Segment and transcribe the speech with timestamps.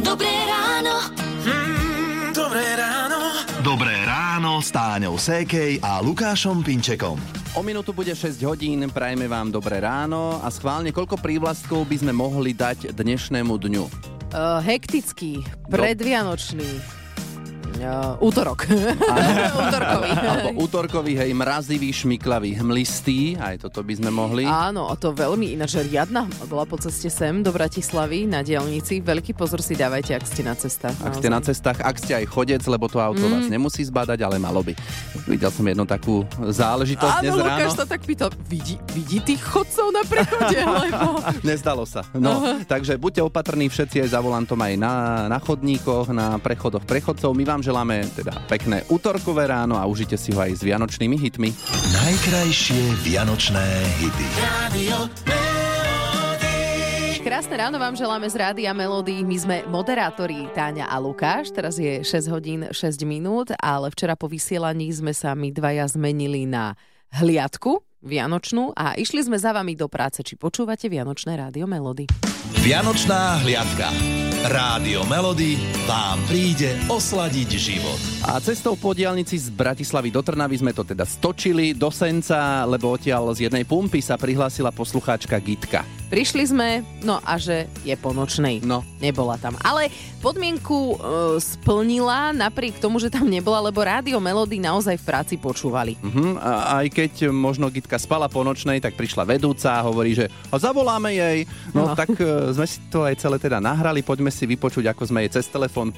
[0.00, 0.94] Dobré ráno.
[1.42, 3.18] Mm, dobré ráno.
[3.60, 7.18] Dobré ráno s Táňou Sékej a Lukášom Pinčekom.
[7.58, 12.12] O minútu bude 6 hodín, prajme vám dobré ráno a schválne, koľko prívlastkov by sme
[12.14, 13.84] mohli dať dnešnému dňu?
[14.30, 16.99] Uh, hektický, predvianočný,
[17.80, 18.68] Uh, útorok.
[19.64, 20.10] Útorkový.
[20.12, 24.44] Alebo útorkový, hej, mrazivý, šmiklavý, hmlistý, aj toto by sme mohli.
[24.44, 29.00] Áno, a to veľmi ináč riadna bola po ceste sem do Bratislavy na dielnici.
[29.00, 30.96] Veľký pozor si dávajte, ak ste na cestách.
[31.00, 33.32] Ak ste na cestách, ak ste aj chodec, lebo to auto mm.
[33.32, 34.76] vás nemusí zbadať, ale malo by.
[35.24, 37.80] Videl som jednu takú záležitosť Áno, dnes Lukáš ráno.
[37.80, 41.06] sa tak pýtal, vidí, vidí tých chodcov na prechode, lebo...
[41.40, 42.04] Nezdalo sa.
[42.12, 44.92] No, takže buďte opatrní všetci aj za volantom aj na,
[45.32, 47.32] na chodníkoch, na prechodoch prechodcov.
[47.32, 51.54] My vám želáme teda pekné útorkové ráno a užite si ho aj s vianočnými hitmi.
[51.94, 53.62] Najkrajšie vianočné
[54.02, 54.26] hity.
[54.42, 55.06] Radio
[57.22, 59.22] Krásne ráno vám želáme z Rádia Melody.
[59.22, 61.54] My sme moderátori Táňa a Lukáš.
[61.54, 66.50] Teraz je 6 hodín 6 minút, ale včera po vysielaní sme sa my dvaja zmenili
[66.50, 66.74] na
[67.22, 70.26] hliadku Vianočnú a išli sme za vami do práce.
[70.26, 72.10] Či počúvate Vianočné Rádio Melody?
[72.60, 73.88] Vianočná hliadka.
[74.40, 78.00] Rádio Melody vám príde osladiť život.
[78.24, 82.88] A cestou po diálnici z Bratislavy do Trnavy sme to teda stočili do Senca, lebo
[82.88, 85.84] odtiaľ z jednej pumpy sa prihlásila poslucháčka Gitka.
[86.08, 86.68] Prišli sme,
[87.04, 88.64] no a že je po nočnej.
[88.64, 88.80] No.
[88.98, 89.60] Nebola tam.
[89.60, 90.96] Ale podmienku e,
[91.38, 96.00] splnila napriek tomu, že tam nebola, lebo Rádio Melody naozaj v práci počúvali.
[96.00, 100.26] Mhm, a aj keď možno Gitka spala po nočnej, tak prišla vedúca a hovorí, že
[100.48, 101.44] a zavoláme jej.
[101.76, 101.94] No, No.
[101.94, 105.40] tak e, sme si to aj celé teda nahrali, poďme si vypočuť, ako sme jej
[105.40, 105.94] cez telefón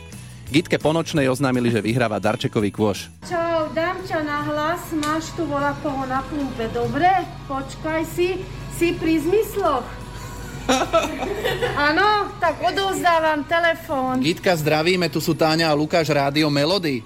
[0.52, 3.08] Gitke po nočnej oznámili, že vyhráva darčekový kôš.
[3.24, 7.08] Čau, dám ťa na hlas, máš tu vola koho na pumpe, dobre?
[7.48, 8.36] Počkaj si,
[8.76, 9.88] si pri zmysloch.
[11.88, 14.20] Áno, tak odovzdávam telefón.
[14.20, 17.00] Gitka, zdravíme, tu sú Táňa a Lukáš Rádio Melody.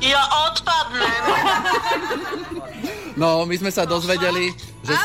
[0.00, 1.22] Ja odpadnem.
[3.18, 4.54] No, my sme sa dozvedeli,
[4.88, 4.96] že,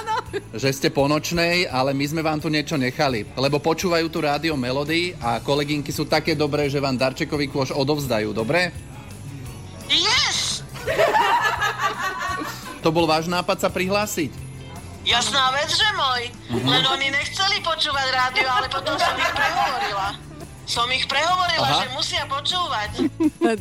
[0.56, 3.28] že ste po nočnej, ale my sme vám tu niečo nechali.
[3.36, 8.32] Lebo počúvajú tu rádio Melody a kolegynky sú také dobré, že vám darčekový kôš odovzdajú,
[8.32, 8.72] dobre?
[9.92, 10.64] Yes!
[12.84, 14.36] To bol váš nápad sa prihlásiť?
[15.04, 16.22] Jasná vec, že môj.
[16.52, 16.68] Mhm.
[16.68, 20.33] Len oni nechceli počúvať rádio, ale potom som ich prehovorila.
[20.74, 21.80] Som ich prehovorila, Aha.
[21.80, 23.06] že musia počúvať.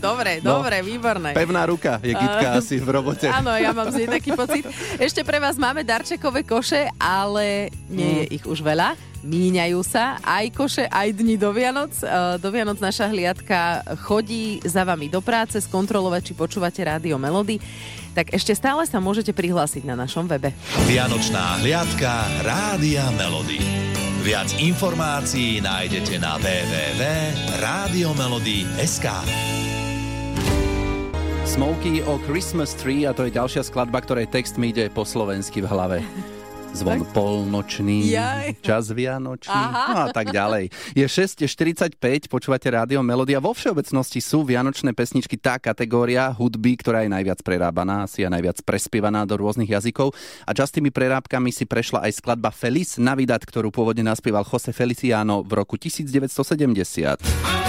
[0.00, 0.58] dobre, No.
[0.58, 1.36] dobre, výborné.
[1.36, 3.28] Pevná ruka je Gitka asi v robote.
[3.28, 4.64] Áno, ja mám z nej taký pocit.
[4.96, 8.96] Ešte pre vás máme darčekové koše, ale nie je ich už veľa.
[9.22, 11.92] Míňajú sa aj koše, aj dni do Vianoc.
[11.94, 12.08] E,
[12.38, 13.60] Do Vianoc naša hliadka
[14.00, 17.60] chodí za vami do práce, skontrolovať, či počúvate rádio Melody.
[18.12, 20.50] Tak ešte stále sa môžete prihlásiť na našom webe.
[20.88, 23.91] Vianočná hliadka Rádia Melody.
[24.22, 29.06] Viac informácií nájdete na www.radiomelody.sk
[31.42, 35.58] Smokey o Christmas Tree a to je ďalšia skladba, ktorej text mi ide po slovensky
[35.58, 36.06] v hlave.
[36.72, 38.64] Zvon polnočný, Jaj.
[38.64, 39.92] čas vianočný Aha.
[39.92, 40.72] no a tak ďalej.
[40.96, 42.00] Je 6.45,
[42.32, 43.44] počúvate rádio Melodia.
[43.44, 48.64] Vo všeobecnosti sú vianočné pesničky tá kategória hudby, ktorá je najviac prerábaná, asi a najviac
[48.64, 50.16] prespievaná do rôznych jazykov.
[50.48, 55.52] A častými prerábkami si prešla aj skladba Feliz Navidad, ktorú pôvodne naspieval Jose Feliciano v
[55.60, 57.61] roku 1970.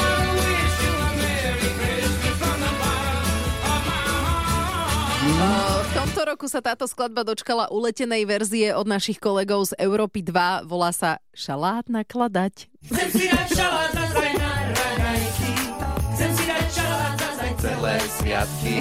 [6.24, 10.64] V tomto roku sa táto skladba dočkala uletenej verzie od našich kolegov z Európy 2.
[10.64, 12.72] Volá sa Šalát nakladať.
[17.60, 18.80] Celé sviatky.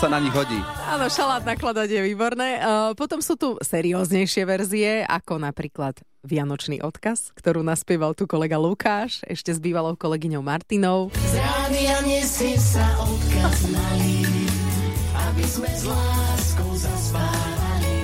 [0.00, 0.56] Sa na nich hodí.
[0.88, 2.56] Áno, šalát nakladať je výborné.
[2.56, 9.20] Uh, potom sú tu serióznejšie verzie, ako napríklad Vianočný odkaz, ktorú naspieval tu kolega Lukáš,
[9.28, 11.12] ešte s bývalou kolegyňou Martinou.
[11.12, 14.24] Z rádia nesie sa odkaz malý,
[15.28, 17.94] aby sme s láskou zaspávali.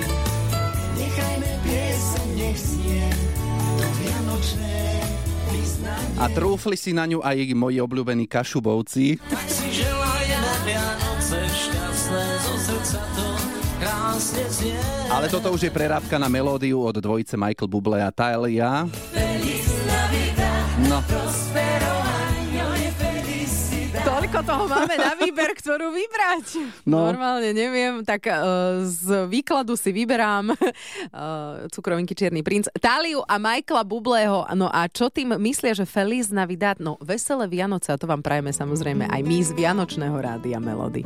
[1.01, 3.09] Nechajme pieseň, nech znie
[3.73, 4.77] to vianočné
[5.49, 6.17] vyznanie.
[6.21, 9.17] A trúfli si na ňu aj moji obľúbení kašubovci.
[9.33, 9.96] Tak si želajeme
[15.07, 18.85] Ale toto už je prerábka na melódiu od dvojice Michael Bublé a Thalia.
[20.87, 21.01] No,
[24.07, 26.45] Toľko toho máme na výber, ktorú vybrať.
[26.87, 27.11] No.
[27.11, 30.57] Normálne neviem, tak uh, z výkladu si vyberám uh,
[31.67, 34.47] cukrovinky Čierny princ, Táliu a Michaela Bublého.
[34.55, 36.79] No a čo tým myslia, že Feliz Navidad?
[36.79, 41.03] No veselé Vianoce a to vám prajeme samozrejme aj my z Vianočného rádia Melody.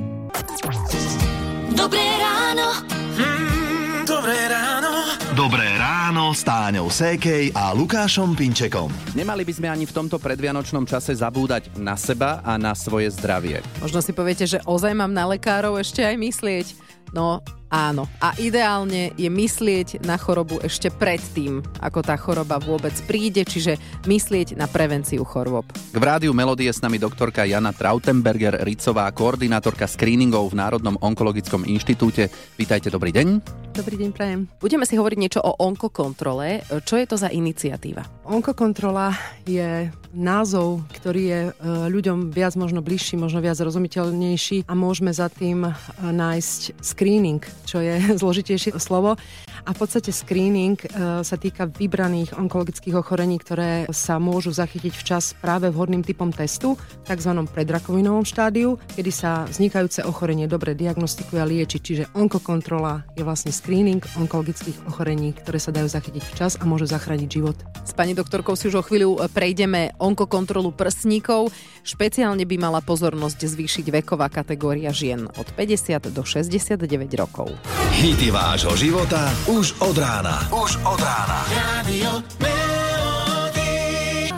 [1.74, 3.01] Dobré ráno.
[3.22, 4.92] Mm, dobré ráno.
[5.38, 8.92] Dobré ráno s Táňou Sékej a Lukášom Pinčekom.
[9.14, 13.62] Nemali by sme ani v tomto predvianočnom čase zabúdať na seba a na svoje zdravie.
[13.80, 16.68] Možno si poviete, že ozaj mám na lekárov ešte aj myslieť.
[17.16, 18.06] No áno.
[18.20, 24.60] A ideálne je myslieť na chorobu ešte predtým, ako tá choroba vôbec príde, čiže myslieť
[24.60, 25.66] na prevenciu chorôb.
[25.96, 32.28] V rádiu Melodie s nami doktorka Jana Trautenberger, Ricová, koordinátorka screeningov v Národnom onkologickom inštitúte.
[32.60, 33.28] Vítajte, dobrý deň.
[33.72, 34.52] Dobrý deň, prajem.
[34.60, 36.68] Budeme si hovoriť niečo o onkokontrole.
[36.84, 38.04] Čo je to za iniciatíva?
[38.28, 39.16] Onkokontrola
[39.48, 41.52] je názov, ktorý je e,
[41.88, 45.72] ľuďom viac možno bližší, možno viac rozumiteľnejší a môžeme za tým e,
[46.04, 49.18] nájsť screening, čo je zložitejšie slovo.
[49.62, 50.88] A v podstate screening e,
[51.22, 56.74] sa týka vybraných onkologických ochorení, ktoré sa môžu zachytiť včas práve vhodným typom testu,
[57.06, 57.32] tzv.
[57.54, 61.78] predrakovinovom štádiu, kedy sa vznikajúce ochorenie dobre diagnostikuje a lieči.
[61.78, 67.30] Čiže onkokontrola je vlastne screening onkologických ochorení, ktoré sa dajú zachytiť včas a môžu zachrániť
[67.30, 67.58] život.
[67.86, 71.54] S pani doktorkou si už o chvíľu prejdeme onkokontrolu prsníkov.
[71.86, 76.82] Špeciálne by mala pozornosť zvýšiť veková kategória žien od 50 do 69
[77.18, 77.51] rokov.
[77.96, 80.42] Hity vášho života už od rána.
[80.52, 81.40] Už od rána.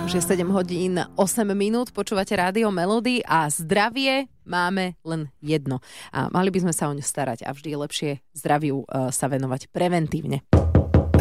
[0.03, 5.79] Už je 7 hodín 8 minút, počúvate rádio Melody a zdravie máme len jedno.
[6.11, 9.25] A mali by sme sa o ňu starať a vždy je lepšie zdraviu e, sa
[9.31, 10.45] venovať preventívne.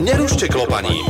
[0.03, 1.07] Nerušte klopaním.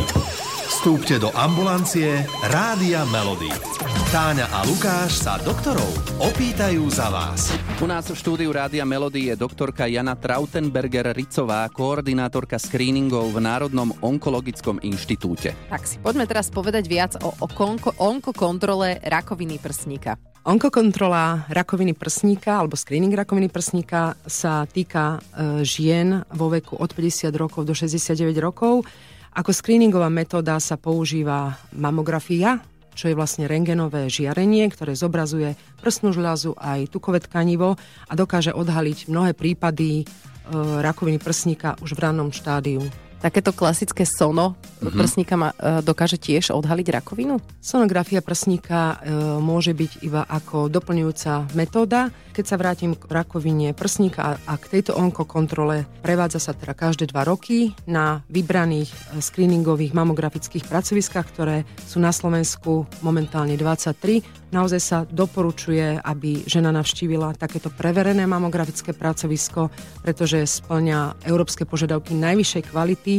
[0.68, 4.01] Vstúpte do ambulancie Rádia Melody.
[4.12, 5.88] Táňa a Lukáš sa doktorov
[6.20, 7.48] opýtajú za vás.
[7.80, 13.88] U nás v štúdiu Rádia Melody je doktorka Jana Trautenberger Ricová, koordinátorka screeningov v Národnom
[14.04, 15.56] onkologickom inštitúte.
[15.72, 20.20] Tak si poďme teraz povedať viac o, o konko, onkokontrole rakoviny prsníka.
[20.44, 27.32] Onkokontrola rakoviny prsníka alebo screening rakoviny prsníka sa týka e, žien vo veku od 50
[27.32, 28.84] rokov do 69 rokov.
[29.32, 32.60] Ako screeningová metóda sa používa mamografia,
[32.92, 37.76] čo je vlastne rengenové žiarenie, ktoré zobrazuje prsnú žľazu aj tukové tkanivo
[38.08, 40.04] a dokáže odhaliť mnohé prípady e,
[40.80, 42.84] rakoviny prsníka už v rannom štádiu.
[43.22, 44.98] Takéto klasické sono mm-hmm.
[44.98, 47.38] prsníka ma, e, dokáže tiež odhaliť rakovinu?
[47.62, 52.10] Sonografia prsníka e, môže byť iba ako doplňujúca metóda.
[52.34, 57.14] Keď sa vrátim k rakovine prsníka a, a k tejto onkokontrole, prevádza sa teda každé
[57.14, 64.50] dva roky na vybraných e, screeningových mamografických pracoviskách, ktoré sú na Slovensku momentálne 23.
[64.52, 69.72] Naozaj sa doporučuje, aby žena navštívila takéto preverené mamografické pracovisko,
[70.04, 73.11] pretože splňa európske požiadavky najvyššej kvality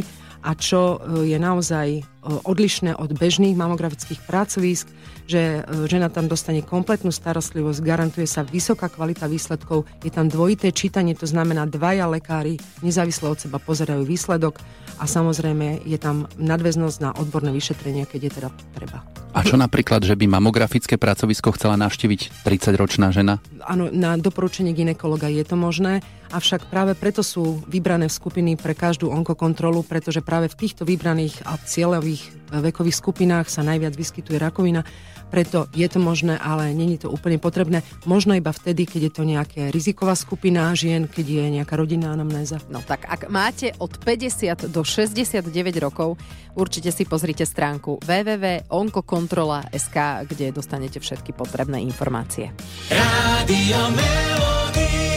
[0.44, 4.92] a čo e, je naozaj e, odlišné od bežných mamografických pracovísk,
[5.24, 10.76] že e, žena tam dostane kompletnú starostlivosť, garantuje sa vysoká kvalita výsledkov, je tam dvojité
[10.76, 14.60] čítanie, to znamená dvaja lekári nezávisle od seba pozerajú výsledok
[15.00, 19.23] a samozrejme je tam nadväznosť na odborné vyšetrenie, keď je teda treba.
[19.34, 23.42] A čo napríklad, že by mamografické pracovisko chcela navštíviť 30-ročná žena?
[23.66, 29.10] Áno, na doporučenie ginekologa je to možné, avšak práve preto sú vybrané skupiny pre každú
[29.10, 34.86] onkokontrolu, pretože práve v týchto vybraných a cieľových vekových skupinách sa najviac vyskytuje rakovina
[35.34, 37.82] preto je to možné, ale není to úplne potrebné.
[38.06, 42.62] Možno iba vtedy, keď je to nejaká riziková skupina žien, keď je nejaká rodinná anamnéza.
[42.70, 45.50] No tak ak máte od 50 do 69
[45.82, 46.22] rokov,
[46.54, 49.98] určite si pozrite stránku www.onkokontrola.sk,
[50.30, 52.54] kde dostanete všetky potrebné informácie.
[52.94, 55.13] Rádio Melody.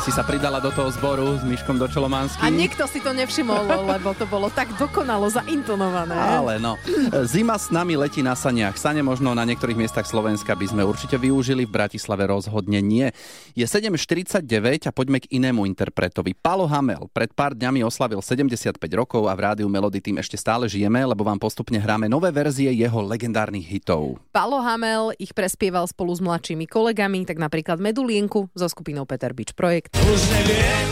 [0.00, 2.40] Si sa pridala do toho zboru s Myškom do Čolomanským.
[2.40, 6.16] A nikto si to nevšimol, lebo to bolo tak dokonalo zaintonované.
[6.16, 6.80] Ale no,
[7.28, 8.80] zima s nami letí na saniach.
[8.80, 13.12] Sane možno na niektorých miestach Slovenska by sme určite využili, v Bratislave rozhodne nie.
[13.52, 16.32] Je 7.49 a poďme k inému interpretovi.
[16.32, 20.64] Palo Hamel pred pár dňami oslavil 75 rokov a v rádiu Melody tým ešte stále
[20.64, 24.16] žijeme, lebo vám postupne hráme nové verzie jeho legendárnych hitov.
[24.32, 29.52] Palo Hamel ich prespieval spolu s mladšími kolegami, tak napríklad Medulienku so skupinou Peter Beach
[29.52, 29.89] Projekt.
[29.98, 30.86] Už neviem,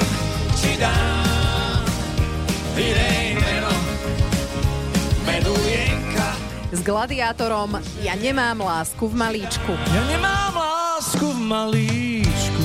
[0.59, 1.83] či dám
[2.79, 3.73] iné meno.
[5.27, 6.29] Medulienka.
[6.71, 9.73] S gladiátorom Ja nemám lásku v malíčku.
[9.75, 12.65] Ja nemám lásku v malíčku.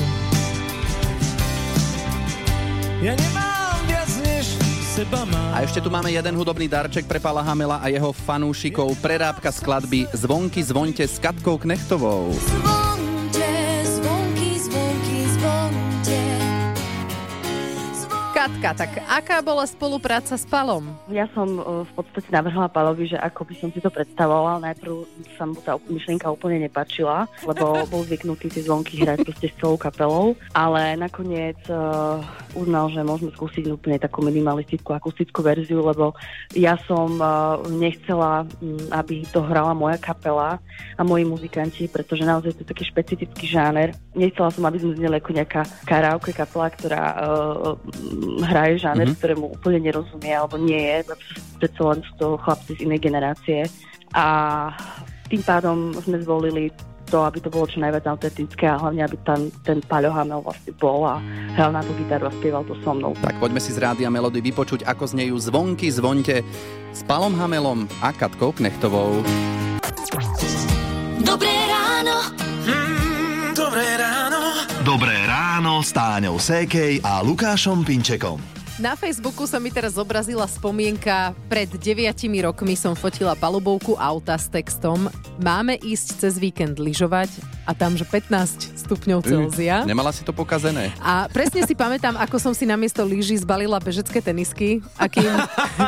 [3.02, 4.54] Ja nemám viac než
[4.94, 5.52] seba mám.
[5.54, 8.94] A ešte tu máme jeden hudobný darček pre Pala Hamela a jeho fanúšikov.
[9.02, 12.30] Prerábka skladby Zvonky zvonte s Katkou Knechtovou.
[12.30, 13.13] Zvonky,
[18.44, 20.92] Katka, tak aká bola spolupráca s Palom?
[21.08, 24.60] Ja som uh, v podstate navrhla Palovi, že ako by som si to predstavovala.
[24.60, 29.56] Najprv sa mu tá myšlienka úplne nepačila, lebo bol zvyknutý tie zvonky hrať proste s
[29.56, 32.20] celou kapelou, ale nakoniec uh,
[32.52, 36.12] uznal, že môžeme skúsiť úplne takú minimalistickú akustickú verziu, lebo
[36.52, 40.60] ja som uh, nechcela, um, aby to hrala moja kapela
[41.00, 43.96] a moji muzikanti, pretože naozaj to je taký špecifický žáner.
[44.12, 47.80] Nechcela som, aby sme zneli ako nejaká karaoke kapela, ktorá uh,
[48.42, 49.20] hraje žáner, mm-hmm.
[49.20, 51.14] ktorému úplne nerozumie alebo nie je,
[51.62, 53.60] predsa len sú to chlapci z inej generácie.
[54.14, 54.26] A
[55.30, 56.70] tým pádom sme zvolili
[57.10, 60.72] to, aby to bolo čo najviac autentické a hlavne, aby tam ten Paľo Hamel vlastne
[60.74, 61.20] bol a
[61.54, 63.12] hral na tú gitaru a spieval to so mnou.
[63.20, 66.42] Tak poďme si z Rádia Melody vypočuť, ako znejú zvonky zvonte
[66.90, 69.20] s Palom Hamelom a Katkou Knechtovou.
[71.22, 72.43] Dobré ráno.
[75.84, 78.40] S Táňou Sékej a Lukášom Pinčekom.
[78.80, 81.36] Na Facebooku sa mi teraz zobrazila spomienka.
[81.52, 85.12] Pred deviatimi rokmi som fotila palubovku auta s textom
[85.44, 87.28] Máme ísť cez víkend lyžovať
[87.68, 89.82] a tam, že 15 stupňov Celzia.
[89.88, 90.92] Nemala si to pokazené.
[91.00, 95.32] A presne si pamätám, ako som si namiesto lyží zbalila bežecké tenisky a kým,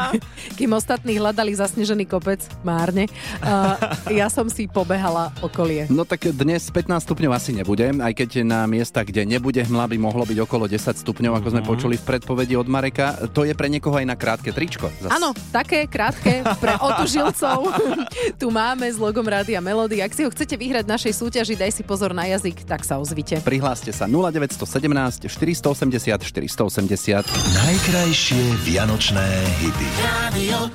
[0.58, 3.06] kým ostatní hľadali zasnežený kopec, márne,
[3.44, 3.76] uh,
[4.08, 5.84] ja som si pobehala okolie.
[5.92, 9.96] No tak dnes 15 stupňov asi nebude, aj keď na miesta, kde nebude hmla, by
[10.00, 13.28] mohlo byť okolo 10 stupňov, ako sme počuli v predpovedi od Mareka.
[13.36, 14.88] To je pre niekoho aj na krátke tričko.
[15.12, 17.58] Áno, také krátke pre otužilcov.
[18.40, 20.00] tu máme s logom Rádia Melody.
[20.00, 23.02] Ak si ho chcete vyhrať v našej súťaži, daj si pozor na jazyk, tak sa
[23.02, 23.42] ozvite.
[23.42, 27.26] Prihláste sa 0917 480 480.
[27.66, 29.26] Najkrajšie vianočné
[29.58, 29.88] hity.
[30.06, 30.70] Radio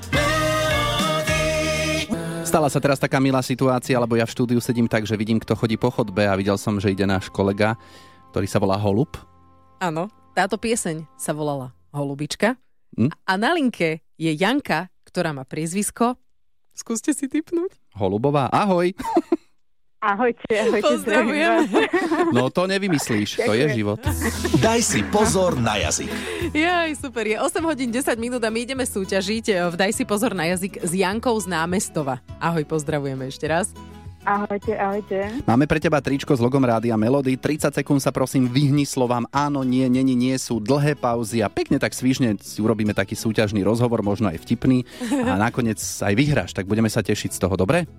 [2.52, 5.56] Stala sa teraz taká milá situácia, lebo ja v štúdiu sedím tak, že vidím, kto
[5.56, 7.80] chodí po chodbe a videl som, že ide náš kolega,
[8.36, 9.16] ktorý sa volá Holub.
[9.80, 12.60] Áno, táto pieseň sa volala Holubička.
[13.00, 13.08] Hm?
[13.24, 16.20] A na linke je Janka, ktorá má priezvisko.
[16.76, 17.80] Skúste si typnúť.
[17.96, 18.92] Holubová, ahoj.
[20.02, 20.82] Ahojte, ahojte.
[20.82, 21.70] Pozdravujem.
[22.36, 24.02] No to nevymyslíš, to je život.
[24.58, 26.10] Daj si pozor na jazyk.
[26.58, 27.28] Jaj, super.
[27.28, 30.82] Je 8 hodín 10 minút a my ideme súťažiť v Daj si pozor na jazyk
[30.82, 32.18] s Jankou z námestova.
[32.42, 33.70] Ahoj, pozdravujeme ešte raz.
[34.22, 35.18] Ahojte, ahojte.
[35.50, 37.38] Máme pre teba tričko s logom Rádia Melody.
[37.38, 41.82] 30 sekúnd sa prosím vyhni slovám áno, nie, není, nie sú dlhé pauzy a pekne
[41.82, 44.86] tak svižne si urobíme taký súťažný rozhovor, možno aj vtipný
[45.26, 47.90] a nakoniec aj vyhráš, tak budeme sa tešiť z toho, dobre?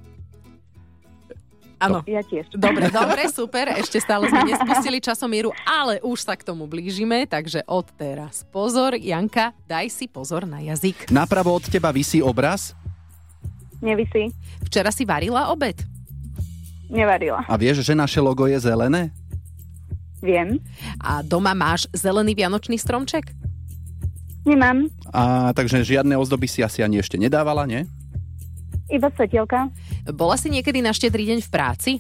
[1.83, 1.99] Áno.
[2.07, 2.47] Ja tiež.
[2.55, 3.75] Dobre, dobre, super.
[3.75, 8.95] Ešte stále sme nespustili časomíru, ale už sa k tomu blížime, takže od teraz pozor.
[8.95, 11.11] Janka, daj si pozor na jazyk.
[11.11, 12.79] Napravo od teba vysí obraz
[13.83, 14.31] Nevisí.
[14.63, 15.75] Včera si varila obed?
[16.87, 17.43] Nevarila.
[17.51, 19.11] a vieš, že naše logo je zelené?
[20.23, 20.63] Viem.
[21.03, 23.35] A doma máš zelený vianočný stromček?
[24.47, 24.87] Nemám.
[25.11, 27.91] A takže žiadne ozdoby si asi ani ešte nedávala, nie?
[28.91, 29.71] Iba svetielka.
[30.11, 31.93] Bola si niekedy na štedrý deň v práci?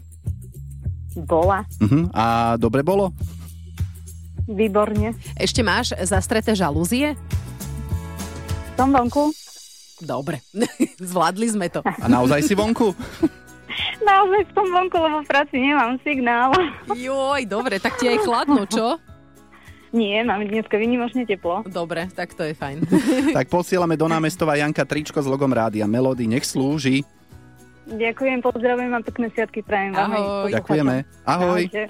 [1.14, 1.68] Bola.
[1.78, 2.08] Uh-huh.
[2.16, 3.12] A dobre bolo?
[4.48, 5.14] Výborne.
[5.38, 7.14] Ešte máš zastreté žalúzie?
[8.74, 9.30] Som vonku.
[10.02, 10.42] Dobre,
[11.12, 11.84] zvládli sme to.
[11.86, 12.90] A naozaj si vonku?
[14.02, 16.50] Naozaj som vonku, lebo v práci nemám signál.
[16.90, 18.98] Joj, dobre, tak ti aj chladno, čo?
[19.92, 21.60] Nie, máme dneska vynimočne teplo.
[21.68, 22.88] Dobre, tak to je fajn.
[23.36, 26.24] tak posielame do námestova Janka tričko s logom Rádia Melody.
[26.24, 27.04] Nech slúži.
[27.92, 30.10] Ďakujem, pozdravujem a pekné sviatky prajem vám.
[30.16, 30.50] Ahoj.
[30.54, 30.94] Ďakujeme.
[31.28, 31.62] Ahoj.
[31.68, 31.82] Ahojte.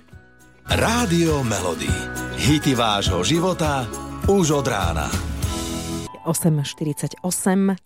[0.66, 1.90] Rádio Melody.
[2.42, 3.86] Hity vášho života
[4.26, 5.06] už od rána.
[6.22, 7.18] 8.48.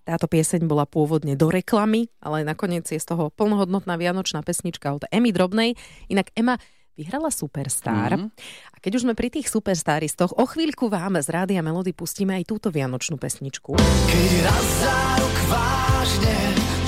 [0.05, 5.09] Táto pieseň bola pôvodne do reklamy, ale nakoniec je z toho plnohodnotná vianočná pesnička od
[5.09, 5.73] Emy Drobnej.
[6.13, 6.61] Inak Ema
[6.97, 8.17] vyhrala Superstar.
[8.17, 8.33] Mhm.
[8.73, 12.49] A keď už sme pri tých superstaristoch, o chvíľku vám z Rádia Melody pustíme aj
[12.49, 13.77] túto vianočnú pesničku.
[14.09, 16.39] Keď raz za rok vážne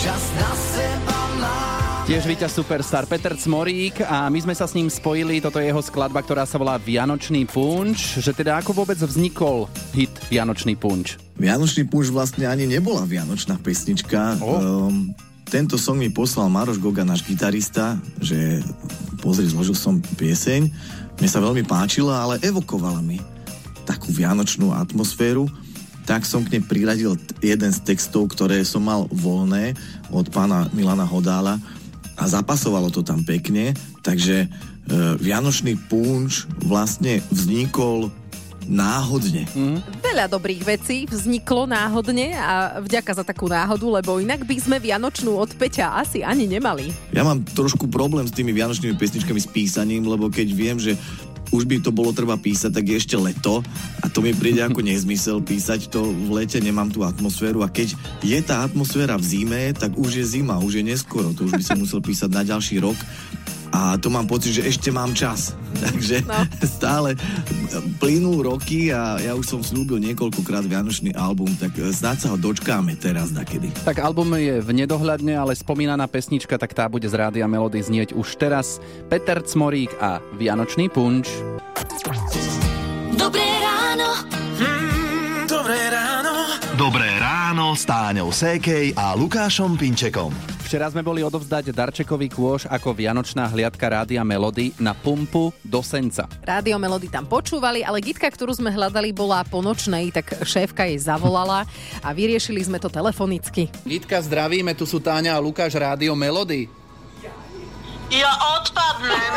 [0.01, 1.57] čas na seba má.
[2.09, 5.85] Tiež víťaz Superstar Peter Cmorík a my sme sa s ním spojili, toto je jeho
[5.85, 11.21] skladba, ktorá sa volá Vianočný punč, že teda ako vôbec vznikol hit Vianočný punč?
[11.37, 14.41] Vianočný punč vlastne ani nebola vianočná pesnička.
[14.41, 14.57] O.
[14.57, 15.13] Um,
[15.49, 18.65] tento song mi poslal Maroš Goga, náš gitarista, že
[19.29, 20.73] pozri, zložil som pieseň.
[21.21, 23.21] Mne sa veľmi páčila, ale evokovala mi
[23.85, 25.45] takú vianočnú atmosféru.
[26.09, 29.77] Tak som k nej priradil jeden z textov, ktoré som mal voľné
[30.09, 31.61] od pána Milana Hodála
[32.17, 33.77] a zapasovalo to tam pekne.
[34.01, 34.49] Takže e,
[35.21, 38.09] Vianočný punč vlastne vznikol
[38.69, 39.49] náhodne.
[40.05, 45.35] Veľa dobrých vecí vzniklo náhodne a vďaka za takú náhodu, lebo inak by sme Vianočnú
[45.35, 46.93] od Peťa asi ani nemali.
[47.11, 50.95] Ja mám trošku problém s tými vianočnými pesničkami s písaním, lebo keď viem, že
[51.49, 53.65] už by to bolo treba písať, tak je ešte leto
[54.05, 57.97] a to mi príde ako nezmysel písať to v lete, nemám tú atmosféru a keď
[58.21, 61.65] je tá atmosféra v zime, tak už je zima, už je neskoro, to už by
[61.65, 62.97] som musel písať na ďalší rok
[63.73, 65.55] a to mám pocit, že ešte mám čas.
[65.85, 66.43] Takže no.
[66.65, 67.15] stále
[68.01, 72.39] plynú roky a ja už som slúbil niekoľkokrát Vianočný album, tak e, snáď sa ho
[72.41, 73.69] dočkáme teraz nakedy.
[73.85, 78.17] Tak album je v nedohľadne, ale spomínaná pesnička, tak tá bude z Rádia Melody znieť
[78.17, 78.81] už teraz.
[79.13, 81.29] Peter Cmorík a Vianočný punč.
[87.79, 90.35] S Táňou Sékej a Lukášom Pinčekom.
[90.67, 96.27] Včera sme boli odovzdať darčekový kôš ako vianočná hliadka Rádia Melody na pumpu do Senca.
[96.43, 100.99] Rádio Melody tam počúvali, ale gitka, ktorú sme hľadali, bola po nočnej, tak šéfka jej
[100.99, 101.71] zavolala
[102.03, 103.71] a vyriešili sme to telefonicky.
[103.87, 106.78] Gitka, zdravíme, tu sú Táňa a Lukáš Rádio Melody.
[108.09, 109.33] Ja odpadnem.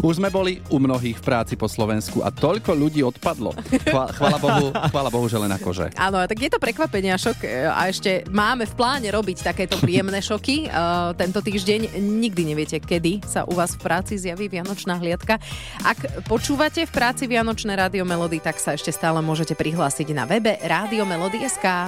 [0.08, 3.52] Už sme boli u mnohých v práci po Slovensku a toľko ľudí odpadlo.
[3.84, 5.92] Chva, chvala, Bohu, chvala Bohu, že len akože.
[6.00, 10.24] Áno, tak je to prekvapenia šok e, a ešte máme v pláne robiť takéto príjemné
[10.24, 12.00] šoky uh, tento týždeň.
[12.00, 15.36] Nikdy neviete, kedy sa u vás v práci zjaví Vianočná hliadka.
[15.84, 20.56] Ak počúvate v práci Vianočné Rádio Melody, tak sa ešte stále môžete prihlásiť na webe
[20.64, 21.86] Rádio Melody.sk.